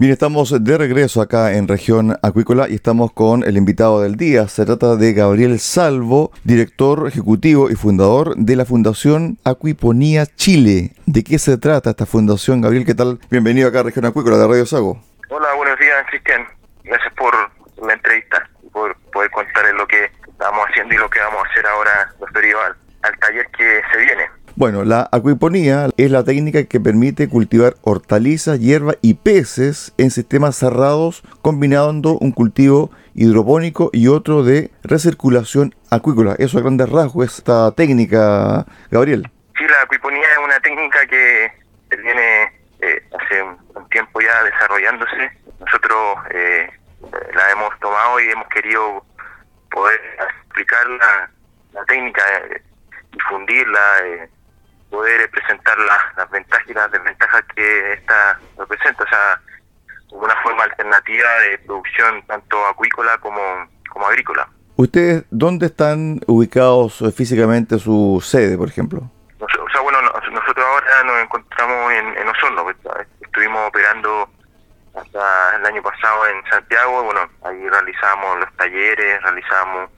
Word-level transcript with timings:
Bien, 0.00 0.12
estamos 0.12 0.54
de 0.62 0.78
regreso 0.78 1.20
acá 1.20 1.54
en 1.54 1.66
región 1.66 2.16
acuícola 2.22 2.68
y 2.68 2.76
estamos 2.76 3.12
con 3.12 3.42
el 3.42 3.56
invitado 3.56 4.00
del 4.00 4.14
día. 4.14 4.46
Se 4.46 4.64
trata 4.64 4.94
de 4.94 5.12
Gabriel 5.12 5.58
Salvo, 5.58 6.30
director 6.44 7.08
ejecutivo 7.08 7.68
y 7.68 7.74
fundador 7.74 8.36
de 8.36 8.54
la 8.54 8.64
Fundación 8.64 9.38
Acuiponía 9.44 10.24
Chile. 10.26 10.92
¿De 11.06 11.24
qué 11.24 11.40
se 11.40 11.58
trata 11.58 11.90
esta 11.90 12.06
fundación, 12.06 12.60
Gabriel? 12.60 12.86
¿Qué 12.86 12.94
tal? 12.94 13.18
Bienvenido 13.28 13.66
acá 13.66 13.80
a 13.80 13.82
región 13.82 14.04
acuícola 14.04 14.38
de 14.38 14.46
Radio 14.46 14.66
Sago. 14.66 15.02
Hola, 15.30 15.52
buenos 15.56 15.76
días, 15.80 16.06
Cristian. 16.10 16.46
Gracias 16.84 17.12
por 17.14 17.34
la 17.84 17.92
entrevista 17.92 18.48
por 18.72 18.94
poder 19.12 19.32
contarles 19.32 19.74
lo 19.74 19.88
que 19.88 20.12
estamos 20.28 20.64
haciendo 20.68 20.94
y 20.94 20.98
lo 20.98 21.10
que 21.10 21.18
vamos 21.18 21.42
a 21.44 21.50
hacer 21.50 21.66
ahora 21.66 22.14
referido 22.20 22.62
al, 22.62 22.76
al 23.02 23.18
taller 23.18 23.48
que 23.48 23.82
se 23.90 23.98
viene. 23.98 24.37
Bueno, 24.58 24.82
la 24.82 25.08
acuiponía 25.12 25.86
es 25.96 26.10
la 26.10 26.24
técnica 26.24 26.64
que 26.64 26.80
permite 26.80 27.28
cultivar 27.28 27.74
hortalizas, 27.82 28.58
hierba 28.58 28.94
y 29.02 29.14
peces 29.14 29.94
en 29.98 30.10
sistemas 30.10 30.56
cerrados, 30.56 31.22
combinando 31.42 32.18
un 32.18 32.32
cultivo 32.32 32.90
hidropónico 33.14 33.90
y 33.92 34.08
otro 34.08 34.42
de 34.42 34.72
recirculación 34.82 35.76
acuícola. 35.92 36.34
Eso 36.40 36.58
a 36.58 36.62
grandes 36.62 36.90
rasgos, 36.90 37.38
esta 37.38 37.70
técnica, 37.70 38.66
Gabriel. 38.90 39.30
Sí, 39.56 39.64
la 39.64 39.82
acuiponía 39.82 40.26
es 40.32 40.38
una 40.44 40.58
técnica 40.58 41.06
que 41.06 41.52
viene 41.96 42.42
eh, 42.80 43.00
hace 43.16 43.40
un 43.40 43.88
tiempo 43.90 44.20
ya 44.20 44.42
desarrollándose. 44.42 45.38
Nosotros 45.60 46.18
eh, 46.30 46.68
la 47.12 47.52
hemos 47.52 47.78
tomado 47.78 48.18
y 48.18 48.28
hemos 48.30 48.48
querido 48.48 49.06
poder 49.70 50.00
explicar 50.42 50.84
la, 50.88 51.30
la 51.74 51.84
técnica, 51.84 52.22
eh, 52.50 52.60
difundirla, 53.12 53.98
eh, 54.04 54.28
poder 54.90 55.30
presentar 55.30 55.76
las, 55.78 56.30
ventajas 56.30 56.68
y 56.68 56.74
las 56.74 56.90
desventajas 56.90 57.44
que 57.54 57.92
esta 57.92 58.38
representa, 58.56 59.04
o 59.04 59.08
sea, 59.08 59.40
una 60.10 60.34
forma 60.42 60.64
alternativa 60.64 61.28
de 61.40 61.58
producción 61.58 62.22
tanto 62.26 62.66
acuícola 62.66 63.18
como, 63.18 63.40
como 63.90 64.06
agrícola. 64.06 64.48
¿Ustedes 64.76 65.24
dónde 65.30 65.66
están 65.66 66.20
ubicados 66.26 67.02
físicamente 67.14 67.78
su 67.78 68.22
sede, 68.24 68.56
por 68.56 68.68
ejemplo? 68.68 69.10
O 69.40 69.70
sea, 69.70 69.80
bueno, 69.80 70.00
nosotros 70.02 70.64
ahora 70.64 71.04
nos 71.04 71.18
encontramos 71.20 71.92
en, 71.92 72.16
en 72.16 72.28
Osorno, 72.28 72.62
pues, 72.62 72.76
estuvimos 73.20 73.68
operando 73.68 74.28
hasta 74.94 75.56
el 75.56 75.66
año 75.66 75.82
pasado 75.82 76.26
en 76.28 76.50
Santiago, 76.50 77.02
bueno, 77.04 77.20
ahí 77.44 77.68
realizamos 77.68 78.38
los 78.40 78.56
talleres, 78.56 79.22
realizamos, 79.22 79.90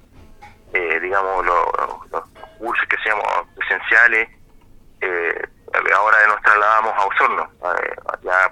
eh, 0.73 1.01
digamos, 1.01 1.45
los, 1.45 2.11
los 2.11 2.29
cursos 2.59 2.87
que 2.89 2.97
seamos 3.03 3.25
presenciales, 3.57 4.29
eh, 5.01 5.49
ahora 5.95 6.27
nos 6.27 6.43
trasladamos 6.43 6.95
a 6.97 7.07
Osorno. 7.07 7.51
Eh, 7.63 7.97
ya 8.23 8.51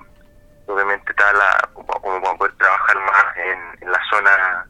obviamente 0.66 1.10
está 1.10 1.32
la, 1.32 1.68
como, 1.72 1.88
como 2.00 2.38
poder 2.38 2.54
trabajar 2.56 2.96
más 3.00 3.36
en, 3.36 3.90
la 3.90 4.00
zona 4.10 4.66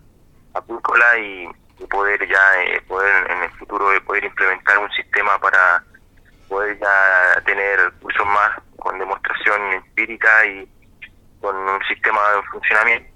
apícola 0.54 1.18
y, 1.18 1.48
poder 1.90 2.28
ya 2.28 2.62
eh, 2.64 2.80
poder 2.88 3.30
en 3.30 3.42
el 3.44 3.50
futuro 3.52 3.88
poder 4.04 4.24
implementar 4.24 4.78
un 4.78 4.90
sistema 4.90 5.38
para 5.38 5.82
poder 6.48 6.76
ya 6.78 7.40
tener 7.46 7.92
cursos 8.02 8.26
más 8.26 8.50
con 8.78 8.98
demostración 8.98 9.72
empírica 9.72 10.44
y 10.46 10.68
con 11.40 11.56
un 11.56 11.80
sistema 11.84 12.20
de 12.32 12.42
funcionamiento. 12.50 13.10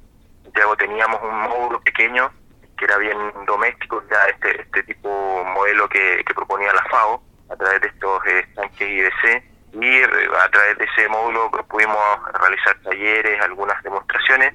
Ya 0.55 0.77
teníamos 0.77 1.21
un 1.23 1.41
módulo 1.41 1.81
pequeño 1.81 2.31
que 2.79 2.85
era 2.85 2.99
bien 2.99 3.19
doméstico, 3.47 4.03
ya 4.11 4.25
este, 4.27 4.63
este 4.63 4.83
tipo 4.85 5.45
modelo 5.45 5.89
que, 5.89 6.23
que 6.25 6.35
proponía 6.35 6.73
la 6.73 6.85
FAO, 6.85 7.23
a 7.53 7.57
través 7.57 7.81
de 7.83 7.89
estos 7.89 8.27
estanques 8.27 8.89
IBC 8.89 9.53
y 9.75 9.87
eh, 9.87 10.07
a 10.45 10.49
través 10.51 10.79
de 10.79 10.85
ese 10.85 11.09
módulo 11.09 11.51
pudimos 11.69 11.99
realizar 12.41 12.77
talleres, 12.83 13.41
algunas 13.43 13.83
demostraciones, 13.83 14.55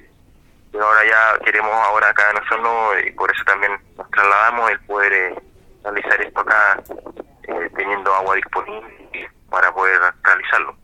pero 0.72 0.84
ahora 0.84 1.00
ya 1.04 1.44
queremos 1.44 1.72
ahora 1.72 2.08
acá 2.08 2.30
en 2.30 2.38
Osorno 2.38 2.98
y 3.04 3.10
por 3.12 3.30
eso 3.30 3.44
también 3.44 3.72
nos 3.96 4.10
trasladamos 4.10 4.70
el 4.70 4.80
poder 4.80 5.12
eh, 5.12 5.34
realizar 5.84 6.20
esto 6.20 6.40
acá 6.40 6.82
eh, 7.44 7.70
teniendo 7.76 8.14
agua 8.14 8.36
disponible 8.36 9.30
para 9.50 9.72
poder 9.72 10.00
realizarlo. 10.22 10.76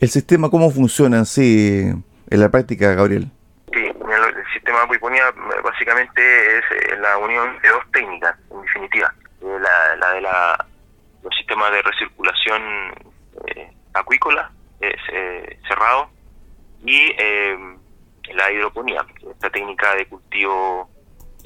¿El 0.00 0.08
sistema 0.08 0.50
cómo 0.50 0.70
funciona 0.70 1.20
así 1.20 1.92
en 2.30 2.40
la 2.40 2.48
práctica, 2.48 2.94
Gabriel? 2.94 3.30
Sí, 3.72 3.84
el 3.84 4.44
sistema 4.52 4.78
de 4.78 4.84
acuiponía 4.84 5.24
básicamente 5.62 6.58
es 6.58 6.98
la 7.00 7.18
unión 7.18 7.58
de 7.62 7.68
dos 7.68 7.82
técnicas, 7.92 8.36
en 8.50 8.62
definitiva. 8.62 9.14
La, 9.40 9.96
la 9.96 10.12
de 10.12 10.20
la 10.22 10.66
los 11.26 11.36
sistemas 11.36 11.72
de 11.72 11.82
recirculación 11.82 12.62
eh, 13.48 13.72
acuícola 13.94 14.52
eh, 14.80 15.58
cerrado 15.66 16.08
y 16.84 17.12
eh, 17.18 17.58
la 18.32 18.52
hidroponía, 18.52 19.04
esta 19.28 19.50
técnica 19.50 19.94
de 19.96 20.06
cultivo 20.06 20.88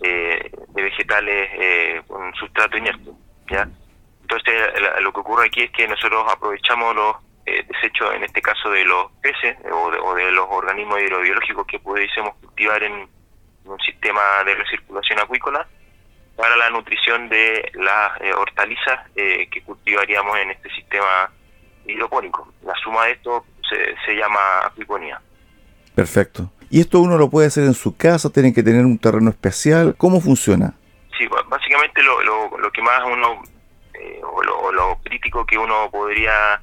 de 0.02 0.50
vegetales 0.82 2.02
con 2.06 2.34
sustrato 2.34 2.78
inerte. 2.78 3.10
¿ya? 3.50 3.68
Entonces 4.22 4.54
lo 5.02 5.12
que 5.12 5.20
ocurre 5.20 5.46
aquí 5.46 5.62
es 5.62 5.70
que 5.72 5.86
nosotros 5.86 6.24
aprovechamos 6.26 6.96
los 6.96 7.16
desechos, 7.44 8.14
en 8.14 8.24
este 8.24 8.40
caso 8.40 8.70
de 8.70 8.86
los 8.86 9.12
peces 9.20 9.58
o 9.70 9.90
de, 9.90 9.98
o 9.98 10.14
de 10.14 10.32
los 10.32 10.46
organismos 10.48 11.02
hidrobiológicos 11.02 11.66
que 11.66 11.78
pudiésemos 11.80 12.34
cultivar 12.36 12.82
en 12.82 13.06
un 13.66 13.78
sistema 13.80 14.22
de 14.46 14.54
recirculación 14.54 15.20
acuícola 15.20 15.68
para 16.40 16.56
la 16.56 16.70
nutrición 16.70 17.28
de 17.28 17.70
las 17.74 18.18
eh, 18.22 18.32
hortalizas 18.32 19.00
eh, 19.14 19.46
que 19.50 19.62
cultivaríamos 19.62 20.38
en 20.38 20.50
este 20.52 20.70
sistema 20.70 21.30
hidropónico. 21.86 22.50
La 22.64 22.74
suma 22.82 23.04
de 23.04 23.12
esto 23.12 23.44
se, 23.68 23.94
se 24.06 24.14
llama 24.14 24.40
acuiponía. 24.64 25.20
Perfecto. 25.94 26.50
¿Y 26.70 26.80
esto 26.80 27.00
uno 27.00 27.18
lo 27.18 27.28
puede 27.28 27.48
hacer 27.48 27.64
en 27.64 27.74
su 27.74 27.94
casa? 27.94 28.30
¿Tienen 28.30 28.54
que 28.54 28.62
tener 28.62 28.86
un 28.86 28.98
terreno 28.98 29.28
especial? 29.28 29.94
¿Cómo 29.98 30.20
funciona? 30.20 30.72
Sí, 31.18 31.28
básicamente 31.48 32.02
lo, 32.02 32.22
lo, 32.22 32.56
lo 32.56 32.70
que 32.72 32.80
más 32.80 33.02
uno, 33.04 33.42
eh, 33.92 34.20
o, 34.22 34.42
lo, 34.42 34.72
lo, 34.72 34.98
crítico 35.02 35.44
que 35.44 35.58
uno 35.58 35.90
podría 35.90 36.62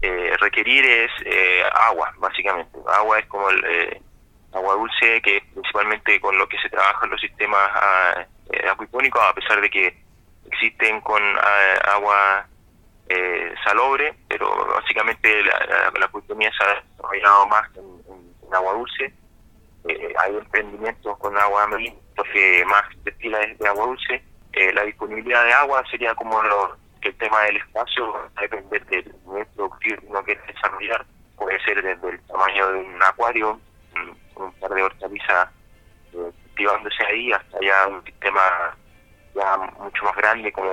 eh, 0.00 0.34
requerir 0.40 0.82
es 0.86 1.10
eh, 1.26 1.62
agua, 1.88 2.14
básicamente. 2.18 2.78
Agua 2.96 3.18
es 3.18 3.26
como 3.26 3.50
el 3.50 3.64
eh, 3.66 4.02
agua 4.54 4.76
dulce, 4.76 5.20
que 5.20 5.42
principalmente 5.52 6.18
con 6.20 6.38
lo 6.38 6.48
que 6.48 6.56
se 6.62 6.70
trabaja 6.70 7.04
en 7.04 7.10
los 7.10 7.20
sistemas 7.20 7.70
ah, 7.74 8.24
acuipónicos, 8.70 9.22
a 9.22 9.34
pesar 9.34 9.60
de 9.60 9.70
que 9.70 9.96
existen 10.46 11.00
con 11.00 11.22
eh, 11.22 11.78
agua 11.84 12.46
eh, 13.08 13.54
salobre, 13.64 14.14
pero 14.28 14.48
básicamente 14.66 15.42
la, 15.42 15.58
la, 15.98 16.10
se 16.10 16.64
ha 16.64 16.82
desarrollado 16.82 17.46
más 17.48 17.68
en, 17.76 18.54
agua 18.54 18.72
dulce. 18.74 19.12
Eh, 19.88 20.14
hay 20.18 20.36
emprendimientos 20.36 21.16
con 21.18 21.36
agua 21.36 21.66
marina 21.68 21.96
que 22.32 22.64
más 22.66 22.82
destila 23.04 23.38
de 23.38 23.68
agua 23.68 23.86
dulce. 23.86 24.22
Eh, 24.52 24.72
la 24.72 24.82
disponibilidad 24.84 25.44
de 25.44 25.52
agua 25.52 25.82
sería 25.90 26.14
como 26.14 26.42
lo, 26.42 26.76
el 27.02 27.16
tema 27.16 27.42
del 27.42 27.56
espacio 27.56 28.12
va 28.12 28.30
a 28.36 28.40
depender 28.42 28.84
del 28.86 29.14
productivo 29.54 29.78
que 29.78 30.06
uno 30.06 30.22
quiere 30.22 30.40
desarrollar. 30.46 31.06
Puede 31.36 31.60
ser 31.64 31.82
desde 31.82 32.08
el 32.08 32.20
tamaño 32.26 32.72
de 32.72 32.78
un 32.78 33.02
acuario, 33.02 33.60
un, 33.94 34.16
un 34.42 34.52
par 34.54 34.70
de 34.72 34.82
hortalizas 34.82 35.48
cultivándose 36.60 37.02
ahí 37.04 37.32
hasta 37.32 37.58
ya 37.60 37.88
un 37.88 38.04
sistema 38.04 38.40
ya 39.34 39.56
mucho 39.82 40.04
más 40.04 40.16
grande 40.16 40.52
como, 40.52 40.68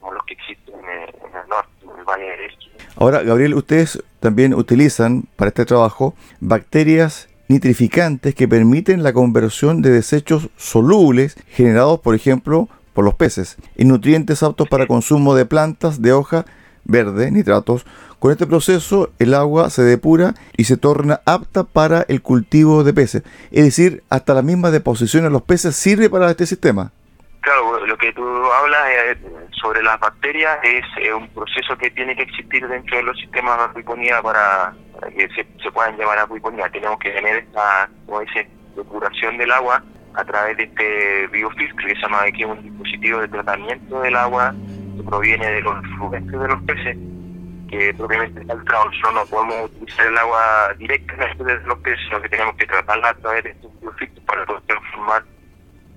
como 0.00 0.12
los 0.12 0.24
que 0.24 0.34
existen 0.34 0.74
en 0.74 0.90
el, 0.90 1.08
en 1.08 1.42
el, 1.42 1.48
norte, 1.48 1.70
en 1.82 1.98
el 1.98 2.04
Valle 2.04 2.24
del 2.24 2.40
Este. 2.50 2.66
Ahora, 2.96 3.22
Gabriel, 3.22 3.54
ustedes 3.54 4.02
también 4.20 4.54
utilizan 4.54 5.24
para 5.36 5.48
este 5.48 5.64
trabajo 5.64 6.14
bacterias 6.40 7.28
nitrificantes 7.48 8.34
que 8.34 8.48
permiten 8.48 9.02
la 9.02 9.12
conversión 9.12 9.82
de 9.82 9.90
desechos 9.90 10.48
solubles 10.56 11.36
generados, 11.48 12.00
por 12.00 12.14
ejemplo, 12.14 12.68
por 12.92 13.04
los 13.04 13.14
peces, 13.14 13.56
en 13.76 13.88
nutrientes 13.88 14.42
aptos 14.42 14.68
para 14.68 14.86
consumo 14.86 15.34
de 15.34 15.46
plantas 15.46 16.00
de 16.00 16.12
hoja 16.12 16.44
verde, 16.86 17.30
nitratos. 17.30 17.86
Con 18.18 18.32
este 18.32 18.46
proceso 18.46 19.10
el 19.18 19.34
agua 19.34 19.70
se 19.70 19.82
depura 19.82 20.34
y 20.56 20.64
se 20.64 20.76
torna 20.76 21.20
apta 21.26 21.64
para 21.64 22.04
el 22.08 22.22
cultivo 22.22 22.84
de 22.84 22.94
peces. 22.94 23.22
Es 23.50 23.64
decir, 23.64 24.02
hasta 24.08 24.34
la 24.34 24.42
misma 24.42 24.70
deposición 24.70 25.24
de 25.24 25.30
los 25.30 25.42
peces 25.42 25.76
sirve 25.76 26.08
para 26.08 26.30
este 26.30 26.46
sistema. 26.46 26.92
Claro, 27.40 27.86
lo 27.86 27.96
que 27.96 28.12
tú 28.12 28.24
hablas 28.24 28.88
eh, 28.88 29.18
sobre 29.52 29.82
las 29.82 30.00
bacterias 30.00 30.58
es 30.64 30.84
eh, 31.00 31.14
un 31.14 31.28
proceso 31.28 31.76
que 31.78 31.90
tiene 31.90 32.16
que 32.16 32.22
existir 32.22 32.66
dentro 32.66 32.96
de 32.96 33.04
los 33.04 33.16
sistemas 33.18 33.58
de 33.58 33.64
acuiponía 33.64 34.20
para, 34.20 34.74
que 35.16 35.28
se, 35.28 35.46
se, 35.62 35.70
puedan 35.70 35.96
llevar 35.96 36.18
a 36.18 36.22
acuiponía. 36.22 36.68
Tenemos 36.70 36.98
que 36.98 37.10
tener 37.10 37.36
esta, 37.36 37.88
como 38.04 38.20
dice, 38.20 38.48
depuración 38.74 39.38
del 39.38 39.52
agua 39.52 39.84
a 40.14 40.24
través 40.24 40.56
de 40.56 40.64
este 40.64 41.26
biofiltro 41.28 41.86
que 41.86 41.94
se 41.94 42.00
llama 42.00 42.26
es 42.26 42.44
un 42.44 42.62
dispositivo 42.62 43.20
de 43.20 43.28
tratamiento 43.28 44.00
del 44.00 44.16
agua 44.16 44.54
proviene 45.04 45.50
de 45.50 45.60
los 45.62 45.74
fluentes 45.96 46.40
de 46.40 46.48
los 46.48 46.62
peces, 46.62 46.96
que 47.68 47.94
propiamente 47.94 48.40
está. 48.40 48.54
Nosotros 48.54 49.14
no 49.14 49.26
podemos 49.26 49.70
utilizar 49.70 50.06
el 50.06 50.18
agua 50.18 50.74
directamente 50.78 51.44
de 51.44 51.60
los 51.60 51.78
peces, 51.78 52.00
sino 52.04 52.22
que 52.22 52.28
tenemos 52.28 52.54
que 52.56 52.66
tratarla 52.66 53.10
a 53.10 53.14
través 53.14 53.44
de 53.44 53.50
estos 53.50 53.80
biofiltros 53.80 54.24
para 54.24 54.46
poder 54.46 54.62
transformar 54.62 55.24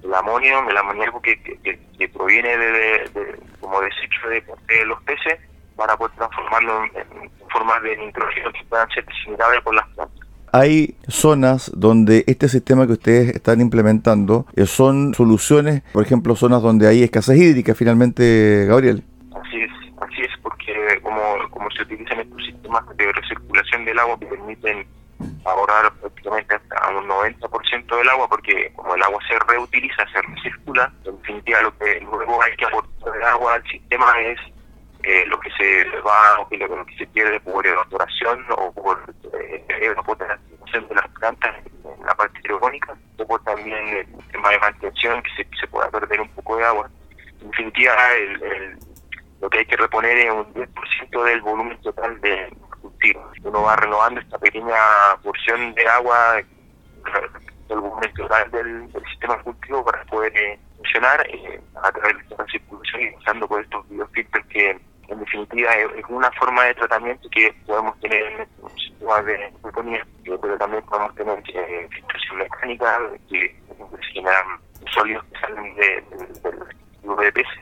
el 0.03 0.13
amonio, 0.13 0.69
el 0.69 0.77
amoníaco 0.77 1.21
que, 1.21 1.41
que, 1.41 1.79
que 1.97 2.09
proviene 2.09 2.57
de, 2.57 2.71
de, 2.71 3.09
de, 3.13 3.39
como 3.59 3.81
desecho 3.81 4.29
de, 4.29 4.43
de 4.67 4.85
los 4.85 5.01
peces 5.03 5.39
para 5.75 5.95
poder 5.95 6.15
transformarlo 6.15 6.83
en, 6.83 7.29
formas 7.49 7.81
de 7.81 7.97
nitrógeno 7.97 8.51
que 8.51 8.63
puedan 8.65 8.89
ser 8.89 9.05
asimilables 9.09 9.61
por 9.61 9.75
las. 9.75 9.85
Hay 10.51 10.95
zonas 11.07 11.71
donde 11.75 12.23
este 12.27 12.49
sistema 12.49 12.85
que 12.87 12.93
ustedes 12.93 13.35
están 13.35 13.61
implementando 13.61 14.45
eh, 14.55 14.65
son 14.65 15.13
soluciones, 15.13 15.81
por 15.93 16.03
ejemplo, 16.03 16.35
zonas 16.35 16.61
donde 16.61 16.87
hay 16.87 17.03
escasez 17.03 17.37
hídrica 17.37 17.75
finalmente, 17.75 18.65
Gabriel. 18.67 19.03
Así 19.35 19.61
es, 19.61 19.71
así 20.01 20.21
es, 20.21 20.31
porque 20.41 20.73
como, 21.01 21.21
como 21.51 21.69
se 21.71 21.83
utilizan 21.83 22.19
estos 22.19 22.43
sistemas 22.45 22.83
de 22.97 23.11
recirculación 23.11 23.85
del 23.85 23.99
agua 23.99 24.19
que 24.19 24.25
permiten 24.25 24.85
ahorrar 25.45 25.91
prácticamente 25.99 26.55
hasta 26.55 26.89
un 26.89 27.07
90% 27.07 27.97
del 27.97 28.09
agua, 28.09 28.27
porque 28.29 28.71
como 28.75 28.95
el 28.95 29.03
agua 29.03 29.19
se 29.27 29.37
reutiliza, 29.51 30.05
se 30.11 30.21
recircula, 30.21 30.91
en 31.05 31.17
definitiva 31.17 31.61
lo 31.61 31.77
que 31.77 31.99
luego 32.01 32.41
hay 32.41 32.55
que 32.55 32.65
aportar 32.65 33.13
de 33.13 33.23
agua 33.25 33.55
al 33.55 33.63
sistema 33.63 34.05
es 34.21 34.39
eh, 35.03 35.25
lo 35.27 35.39
que 35.39 35.49
se 35.51 35.85
va 36.01 36.39
o 36.39 36.49
que 36.49 36.57
lo, 36.57 36.85
que 36.85 36.97
se 36.97 37.07
pierde 37.07 37.39
por 37.39 37.65
evaporación 37.65 38.45
o 38.51 38.71
por 38.73 39.01
eh, 39.33 39.65
de 40.71 40.95
las 40.95 41.07
plantas 41.19 41.55
en 41.83 42.05
la 42.05 42.13
parte 42.15 42.39
hidropónica, 42.43 42.95
o 43.17 43.39
también 43.39 43.87
el 43.87 44.27
tema 44.31 44.49
de 44.49 44.59
mantención, 44.59 45.21
que 45.23 45.45
se, 45.59 45.67
pueda 45.67 45.89
perder 45.89 46.21
un 46.21 46.29
poco 46.29 46.57
de 46.57 46.65
agua. 46.65 46.89
En 47.41 47.49
definitiva, 47.49 47.93
el, 48.15 48.77
lo 49.41 49.49
que 49.49 49.59
hay 49.59 49.65
que 49.65 49.77
reponer 49.77 50.17
es 50.17 50.31
un 50.31 50.53
10% 50.53 51.23
del 51.23 51.41
volumen 51.41 51.79
total 51.81 52.19
de 52.21 52.55
cultivo. 52.81 53.31
Uno 53.43 53.61
va 53.63 53.75
renovando 53.75 54.19
esta 54.19 54.37
pequeña 54.37 54.75
porción 55.23 55.73
de 55.73 55.87
agua 55.87 56.41
del 57.67 57.79
volumen 57.79 58.13
total 58.13 58.51
del, 58.51 58.89
sistema 59.09 59.41
cultivo 59.43 59.83
para 59.83 60.03
poder 60.05 60.35
eh, 60.37 60.59
funcionar 60.77 61.25
eh, 61.27 61.61
a 61.81 61.91
través 61.91 62.17
de 62.17 62.23
esta 62.23 62.45
circulación 62.45 63.01
y 63.01 63.15
usando 63.15 63.47
por 63.47 63.61
estos 63.61 63.87
biofiltros 63.89 64.45
que 64.47 64.79
en 65.09 65.19
definitiva 65.19 65.71
es, 65.73 66.05
una 66.09 66.31
forma 66.31 66.63
de 66.65 66.75
tratamiento 66.75 67.29
que 67.29 67.53
podemos 67.65 67.99
tener 67.99 68.23
en 68.23 68.47
un 68.61 68.77
sistema 68.77 69.21
de 69.23 69.51
economía, 69.67 70.05
pero 70.23 70.57
también 70.57 70.83
podemos 70.83 71.15
tener 71.15 71.43
eh, 71.53 71.87
filtración 71.91 72.37
mecánica 72.37 72.99
que, 73.29 73.55
generan 74.13 74.59
sólidos 74.93 75.23
que 75.25 75.39
salen 75.39 75.75
del 75.75 76.03
de, 76.41 77.23
de 77.23 77.31
peces. 77.31 77.59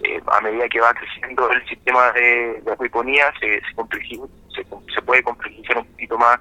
Eh, 0.00 0.20
a 0.26 0.40
medida 0.40 0.68
que 0.68 0.80
va 0.80 0.92
creciendo 0.92 1.50
el 1.50 1.66
sistema 1.66 2.12
de, 2.12 2.60
de 2.62 2.72
acuiponía, 2.72 3.32
se, 3.40 3.60
se, 4.54 4.64
se, 4.94 5.02
puede 5.02 5.22
complejizar 5.22 5.78
un 5.78 5.86
poquito 5.86 6.18
más 6.18 6.38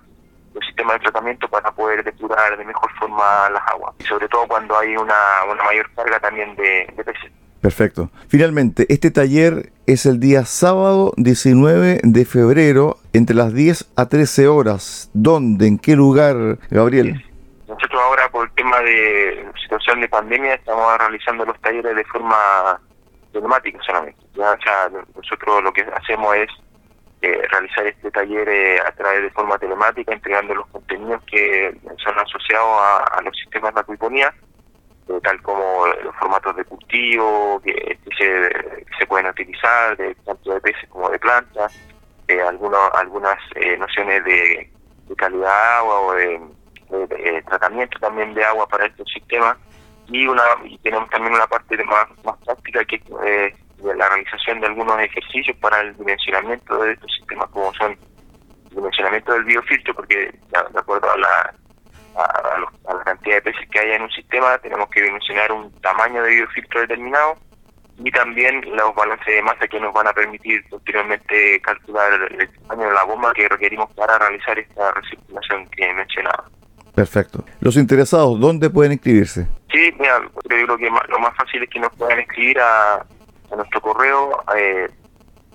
el 0.55 0.61
sistema 0.65 0.93
de 0.93 0.99
tratamiento 0.99 1.47
para 1.47 1.71
poder 1.71 2.03
depurar 2.03 2.57
de 2.57 2.65
mejor 2.65 2.91
forma 2.99 3.49
las 3.49 3.65
aguas, 3.67 3.95
y 3.99 4.03
sobre 4.03 4.27
todo 4.27 4.47
cuando 4.47 4.77
hay 4.77 4.95
una, 4.97 5.15
una 5.49 5.63
mayor 5.63 5.89
carga 5.95 6.19
también 6.19 6.55
de, 6.55 6.87
de 6.95 7.03
peces. 7.03 7.31
Perfecto. 7.63 8.09
Finalmente, 8.27 8.85
este 8.89 9.09
taller 9.09 9.71
es 9.87 10.05
el 10.05 10.19
día 10.19 10.43
sábado 10.43 11.13
19 11.15 12.01
de 12.03 12.25
febrero 12.25 12.97
entre 13.13 13.37
las 13.37 13.53
10 13.53 13.93
a 13.95 14.09
13 14.09 14.49
horas. 14.49 15.09
¿Dónde? 15.13 15.67
¿En 15.67 15.79
qué 15.79 15.95
lugar, 15.95 16.35
Gabriel? 16.69 17.23
Nosotros 17.65 18.01
ahora 18.03 18.27
por 18.29 18.47
el 18.47 18.53
tema 18.55 18.81
de 18.81 19.49
situación 19.63 20.01
de 20.01 20.09
pandemia 20.09 20.55
estamos 20.55 20.97
realizando 20.97 21.45
los 21.45 21.57
talleres 21.61 21.95
de 21.95 22.03
forma 22.03 22.81
telemática 23.31 23.79
solamente. 23.85 24.19
¿ya? 24.35 24.57
nosotros 25.15 25.63
lo 25.63 25.71
que 25.71 25.85
hacemos 25.95 26.35
es 26.35 26.49
eh, 27.21 27.47
realizar 27.49 27.87
este 27.87 28.11
taller 28.11 28.49
eh, 28.49 28.81
a 28.85 28.91
través 28.91 29.23
de 29.23 29.29
forma 29.29 29.57
telemática, 29.57 30.11
entregando 30.11 30.53
los 30.53 30.67
contenidos 30.67 31.23
que 31.31 31.73
son 32.03 32.19
asociados 32.19 32.81
a, 33.09 33.21
los 33.21 33.33
sistemas 33.37 33.73
de 33.73 33.79
acuiponía 33.79 34.33
tal 35.21 35.41
como 35.41 35.85
los 36.03 36.15
formatos 36.15 36.55
de 36.55 36.65
cultivo 36.65 37.61
que, 37.63 37.97
se, 38.17 38.49
se, 38.97 39.05
pueden 39.07 39.27
utilizar, 39.27 39.95
de, 39.97 40.15
tanto 40.15 40.53
de 40.53 40.61
peces 40.61 40.89
como 40.89 41.09
de 41.09 41.19
plantas, 41.19 41.73
eh, 42.27 42.41
algunos, 42.41 42.79
algunas 42.93 43.37
eh, 43.55 43.77
nociones 43.77 44.23
de, 44.25 44.69
calidad 45.17 45.41
de 45.41 45.77
agua 45.77 45.99
o 45.99 46.13
de, 46.13 46.41
tratamiento 47.47 47.99
también 47.99 48.33
de 48.33 48.43
agua 48.43 48.67
para 48.67 48.85
estos 48.85 49.07
sistemas. 49.11 49.57
Y 50.07 50.27
una 50.27 50.43
y 50.65 50.77
tenemos 50.79 51.09
también 51.09 51.33
una 51.33 51.47
parte 51.47 51.81
más, 51.85 52.07
más 52.23 52.37
práctica 52.45 52.83
que 52.85 52.95
es 52.95 53.53
la 53.83 54.09
realización 54.09 54.59
de 54.59 54.67
algunos 54.67 54.99
ejercicios 54.99 55.55
para 55.57 55.81
el 55.81 55.95
dimensionamiento 55.97 56.77
de 56.79 56.93
estos 56.93 57.11
sistemas 57.15 57.49
como 57.49 57.73
son 57.73 57.91
el 58.69 58.75
dimensionamiento 58.75 59.33
del 59.33 59.43
biofiltro 59.43 59.93
porque 59.93 60.33
de 60.51 60.79
acuerdo 60.79 61.11
a 61.11 61.17
la 61.17 61.53
a, 62.15 62.93
la 62.93 63.03
cantidad 63.03 63.35
de 63.35 63.41
peces 63.41 63.67
que 63.69 63.79
haya 63.79 63.95
en 63.95 64.03
un 64.03 64.11
sistema, 64.11 64.57
tenemos 64.59 64.89
que 64.89 65.01
dimensionar 65.01 65.51
un 65.51 65.71
tamaño 65.81 66.23
de 66.23 66.29
biofiltro 66.31 66.81
determinado 66.81 67.37
y 67.97 68.11
también 68.11 68.61
los 68.75 68.95
balances 68.95 69.27
de 69.27 69.41
masa 69.43 69.67
que 69.67 69.79
nos 69.79 69.93
van 69.93 70.07
a 70.07 70.13
permitir 70.13 70.63
posteriormente 70.69 71.61
calcular 71.61 72.11
el 72.31 72.49
tamaño 72.61 72.89
de 72.89 72.93
la 72.93 73.03
bomba 73.03 73.33
que 73.33 73.47
requerimos 73.47 73.91
para 73.93 74.17
realizar 74.17 74.57
esta 74.57 74.91
recirculación 74.91 75.67
que 75.69 75.93
mencionaba. 75.93 76.45
Perfecto. 76.95 77.43
Los 77.59 77.75
interesados, 77.77 78.39
¿dónde 78.39 78.69
pueden 78.69 78.93
inscribirse? 78.93 79.47
Sí, 79.71 79.93
mira, 79.99 80.21
yo 80.21 80.65
creo 80.65 80.77
que 80.77 80.89
lo 81.09 81.19
más 81.19 81.35
fácil 81.35 81.63
es 81.63 81.69
que 81.69 81.79
nos 81.79 81.91
puedan 81.93 82.19
escribir 82.19 82.59
a, 82.59 82.95
a 82.95 83.55
nuestro 83.55 83.81
correo 83.81 84.43
eh, 84.55 84.87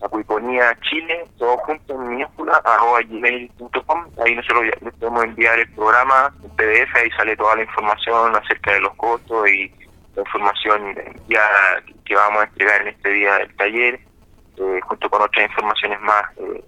acuiponía 0.03 0.77
chile, 0.89 1.27
todo 1.39 1.57
junto 1.59 1.95
en 1.95 2.09
minúscula, 2.17 2.61
arroba 2.65 3.01
gmail.com. 3.03 4.07
Ahí 4.25 4.35
nosotros 4.35 4.65
les 4.83 4.95
podemos 4.95 5.25
enviar 5.25 5.59
el 5.59 5.71
programa, 5.73 6.33
en 6.43 6.51
PDF, 6.51 6.97
ahí 6.97 7.11
sale 7.17 7.37
toda 7.37 7.57
la 7.57 7.63
información 7.63 8.37
acerca 8.37 8.75
de 8.75 8.81
los 8.81 8.95
costos 8.95 9.49
y 9.49 9.71
la 10.15 10.23
información 10.23 10.95
ya 11.29 11.43
que 12.05 12.15
vamos 12.15 12.43
a 12.43 12.45
entregar 12.45 12.83
en 12.83 12.89
este 12.89 13.11
día 13.11 13.39
del 13.39 13.55
taller, 13.57 14.01
eh, 14.57 14.81
junto 14.83 15.11
con 15.11 15.23
otras 15.23 15.49
informaciones 15.49 16.01
más 16.01 16.23
eh, 16.39 16.65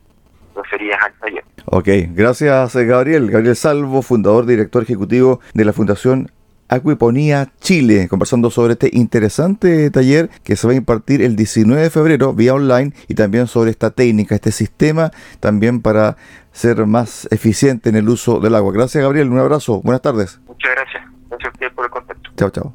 referidas 0.55 1.03
al 1.03 1.13
taller. 1.15 1.45
Ok, 1.67 1.89
gracias 2.15 2.77
Gabriel. 2.77 3.31
Gabriel 3.31 3.57
Salvo, 3.57 4.03
fundador, 4.03 4.47
director 4.47 4.83
ejecutivo 4.83 5.41
de 5.55 5.65
la 5.65 5.73
Fundación 5.73 6.31
Acuiponía 6.71 7.49
Chile, 7.61 8.07
conversando 8.09 8.49
sobre 8.49 8.75
este 8.75 8.91
interesante 8.93 9.91
taller 9.91 10.31
que 10.45 10.55
se 10.55 10.69
va 10.69 10.73
a 10.73 10.77
impartir 10.77 11.21
el 11.21 11.35
19 11.35 11.83
de 11.83 11.91
febrero 11.91 12.33
vía 12.33 12.55
online 12.55 12.93
y 13.09 13.17
también 13.17 13.49
sobre 13.49 13.73
esta 13.73 13.91
técnica, 13.91 14.37
este 14.37 14.53
sistema 14.53 15.11
también 15.41 15.83
para 15.83 16.17
ser 16.53 16.87
más 16.87 17.27
eficiente 17.33 17.89
en 17.89 17.97
el 17.97 18.09
uso 18.09 18.39
del 18.39 18.55
agua. 18.55 18.73
Gracias 18.73 19.03
Gabriel, 19.03 19.31
un 19.31 19.41
abrazo, 19.41 19.81
buenas 19.83 20.01
tardes. 20.01 20.41
Muchas 20.47 20.71
gracias, 20.77 21.03
gracias 21.29 21.49
a 21.49 21.53
usted 21.53 21.75
por 21.75 21.87
el 21.87 21.91
contacto. 21.91 22.31
Chao, 22.37 22.51
chao. 22.51 22.73